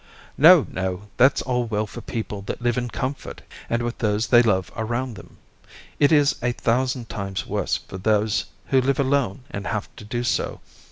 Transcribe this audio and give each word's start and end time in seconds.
"No! 0.35 0.65
no! 0.71 1.09
that's 1.15 1.43
all 1.43 1.65
well 1.65 1.85
for 1.85 2.01
people 2.01 2.41
that 2.47 2.59
live 2.63 2.75
in 2.75 2.89
comfort 2.89 3.43
and 3.69 3.83
with 3.83 3.99
those 3.99 4.25
they 4.25 4.41
love 4.41 4.71
around 4.75 5.13
them. 5.15 5.37
It 5.99 6.11
is 6.11 6.37
a 6.41 6.53
thousand 6.53 7.07
times 7.07 7.45
worse 7.45 7.77
for 7.77 7.99
those 7.99 8.45
who 8.65 8.81
live 8.81 8.99
alone 8.99 9.43
and 9.51 9.67
have 9.67 9.95
to 9.97 10.03
do 10.03 10.23
so. 10.23 10.59